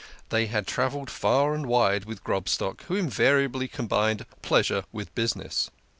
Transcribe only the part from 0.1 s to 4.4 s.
They had travelled far and wide with Grobstock, who invariably combined